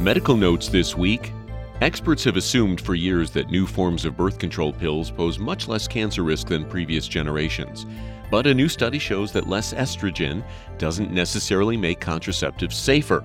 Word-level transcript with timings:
Medical 0.00 0.36
notes 0.36 0.68
this 0.68 0.96
week. 0.96 1.32
Experts 1.80 2.24
have 2.24 2.36
assumed 2.36 2.80
for 2.80 2.96
years 2.96 3.30
that 3.30 3.50
new 3.50 3.64
forms 3.64 4.04
of 4.04 4.16
birth 4.16 4.38
control 4.38 4.72
pills 4.72 5.10
pose 5.10 5.38
much 5.38 5.68
less 5.68 5.86
cancer 5.86 6.24
risk 6.24 6.48
than 6.48 6.64
previous 6.64 7.06
generations. 7.06 7.86
But 8.28 8.48
a 8.48 8.54
new 8.54 8.68
study 8.68 8.98
shows 8.98 9.30
that 9.32 9.48
less 9.48 9.72
estrogen 9.72 10.44
doesn't 10.78 11.12
necessarily 11.12 11.76
make 11.76 12.00
contraceptives 12.00 12.72
safer. 12.72 13.24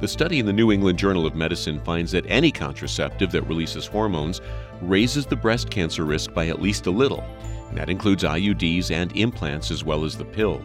The 0.00 0.08
study 0.08 0.38
in 0.38 0.46
the 0.46 0.54
New 0.54 0.72
England 0.72 0.98
Journal 0.98 1.26
of 1.26 1.34
Medicine 1.34 1.80
finds 1.80 2.12
that 2.12 2.24
any 2.28 2.50
contraceptive 2.50 3.30
that 3.32 3.46
releases 3.46 3.86
hormones 3.86 4.40
raises 4.80 5.26
the 5.26 5.36
breast 5.36 5.68
cancer 5.68 6.04
risk 6.04 6.32
by 6.32 6.48
at 6.48 6.62
least 6.62 6.86
a 6.86 6.90
little. 6.90 7.24
And 7.68 7.76
that 7.76 7.90
includes 7.90 8.24
IUDs 8.24 8.90
and 8.90 9.14
implants 9.16 9.70
as 9.70 9.84
well 9.84 10.04
as 10.04 10.16
the 10.16 10.24
pill. 10.24 10.62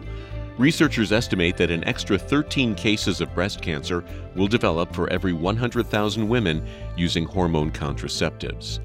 Researchers 0.62 1.10
estimate 1.10 1.56
that 1.56 1.72
an 1.72 1.82
extra 1.88 2.16
13 2.16 2.76
cases 2.76 3.20
of 3.20 3.34
breast 3.34 3.60
cancer 3.60 4.04
will 4.36 4.46
develop 4.46 4.94
for 4.94 5.10
every 5.12 5.32
100,000 5.32 6.28
women 6.28 6.64
using 6.96 7.24
hormone 7.24 7.72
contraceptives. 7.72 8.78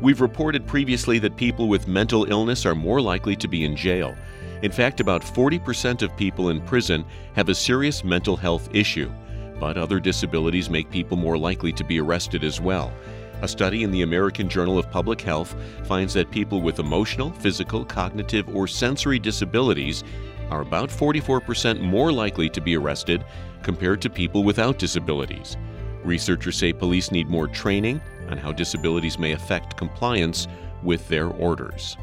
We've 0.00 0.22
reported 0.22 0.66
previously 0.66 1.18
that 1.18 1.36
people 1.36 1.68
with 1.68 1.88
mental 1.88 2.24
illness 2.24 2.64
are 2.64 2.74
more 2.74 3.02
likely 3.02 3.36
to 3.36 3.48
be 3.48 3.66
in 3.66 3.76
jail. 3.76 4.16
In 4.62 4.72
fact, 4.72 5.00
about 5.00 5.20
40% 5.20 6.00
of 6.00 6.16
people 6.16 6.48
in 6.48 6.62
prison 6.62 7.04
have 7.34 7.50
a 7.50 7.54
serious 7.54 8.02
mental 8.02 8.34
health 8.34 8.70
issue, 8.72 9.12
but 9.58 9.76
other 9.76 10.00
disabilities 10.00 10.70
make 10.70 10.90
people 10.90 11.18
more 11.18 11.36
likely 11.36 11.74
to 11.74 11.84
be 11.84 12.00
arrested 12.00 12.44
as 12.44 12.62
well. 12.62 12.94
A 13.42 13.48
study 13.48 13.84
in 13.84 13.90
the 13.90 14.02
American 14.02 14.48
Journal 14.48 14.78
of 14.78 14.90
Public 14.90 15.20
Health 15.20 15.54
finds 15.84 16.12
that 16.14 16.30
people 16.30 16.60
with 16.60 16.78
emotional, 16.78 17.30
physical, 17.30 17.84
cognitive, 17.86 18.48
or 18.54 18.66
sensory 18.66 19.18
disabilities 19.18 20.04
are 20.50 20.62
about 20.62 20.90
44% 20.90 21.80
more 21.80 22.12
likely 22.12 22.48
to 22.50 22.60
be 22.60 22.76
arrested 22.76 23.24
compared 23.62 24.02
to 24.02 24.10
people 24.10 24.44
without 24.44 24.78
disabilities. 24.78 25.56
Researchers 26.04 26.56
say 26.56 26.72
police 26.72 27.10
need 27.10 27.28
more 27.28 27.46
training 27.46 28.00
on 28.28 28.38
how 28.38 28.52
disabilities 28.52 29.18
may 29.18 29.32
affect 29.32 29.76
compliance 29.76 30.48
with 30.82 31.06
their 31.08 31.28
orders. 31.28 31.96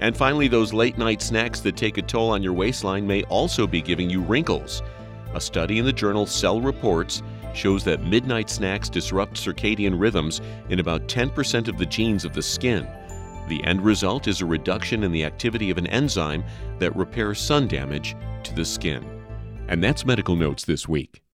And 0.00 0.16
finally, 0.16 0.48
those 0.48 0.74
late 0.74 0.98
night 0.98 1.22
snacks 1.22 1.60
that 1.60 1.76
take 1.76 1.98
a 1.98 2.02
toll 2.02 2.30
on 2.30 2.42
your 2.42 2.52
waistline 2.52 3.06
may 3.06 3.22
also 3.24 3.66
be 3.66 3.80
giving 3.80 4.10
you 4.10 4.20
wrinkles. 4.20 4.82
A 5.34 5.40
study 5.40 5.78
in 5.78 5.84
the 5.84 5.92
journal 5.92 6.26
Cell 6.26 6.60
Reports 6.60 7.22
shows 7.54 7.84
that 7.84 8.04
midnight 8.04 8.50
snacks 8.50 8.90
disrupt 8.90 9.34
circadian 9.34 9.98
rhythms 9.98 10.40
in 10.68 10.80
about 10.80 11.08
10% 11.08 11.68
of 11.68 11.78
the 11.78 11.86
genes 11.86 12.24
of 12.24 12.34
the 12.34 12.42
skin. 12.42 12.86
The 13.48 13.62
end 13.64 13.82
result 13.82 14.26
is 14.26 14.40
a 14.40 14.46
reduction 14.46 15.04
in 15.04 15.12
the 15.12 15.24
activity 15.24 15.70
of 15.70 15.78
an 15.78 15.86
enzyme 15.86 16.44
that 16.78 16.96
repairs 16.96 17.40
sun 17.40 17.68
damage 17.68 18.16
to 18.42 18.54
the 18.54 18.64
skin. 18.64 19.04
And 19.68 19.82
that's 19.82 20.04
Medical 20.04 20.36
Notes 20.36 20.64
this 20.64 20.88
week. 20.88 21.22